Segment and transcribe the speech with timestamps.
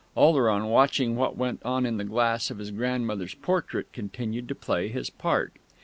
[0.17, 4.87] Oleron, watching what went on in the glass of his grandmother's portrait, continued to play
[4.87, 5.53] his part.